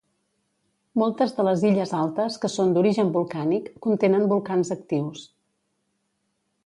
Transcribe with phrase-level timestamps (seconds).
[1.01, 5.29] Moltes de les illes altes, que són d'origen volcànic, contenen volcans actius.